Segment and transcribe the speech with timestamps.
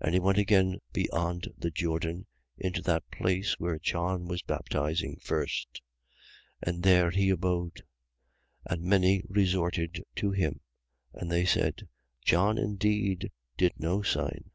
[0.06, 2.26] And he went again beyond the Jordan,
[2.58, 5.80] into that place where John was baptizing first.
[6.60, 7.84] And there he abode.
[8.68, 8.72] 10:41.
[8.72, 10.62] And many resorted to him:
[11.12, 11.86] and they said:
[12.24, 14.50] John indeed did no sign.